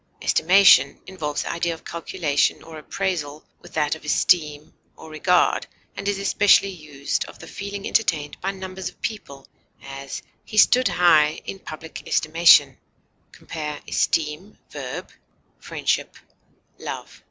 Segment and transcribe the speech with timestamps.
[0.19, 6.07] Estimation involves the idea of calculation or appraisal with that of esteem or regard, and
[6.07, 9.47] is especially used of the feeling entertained by numbers of people;
[9.83, 12.79] as, he stood high in public estimation.
[13.31, 15.01] Compare ESTEEM, v.;
[15.59, 16.15] FRIENDSHIP;
[16.79, 17.19] LOVE.